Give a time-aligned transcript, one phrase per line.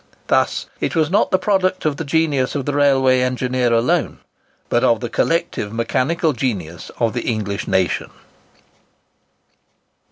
[0.29, 4.17] Thus, it was not the product of the genius of the railway engineer alone,
[4.67, 8.09] but of the collective mechanical genius of the English nation.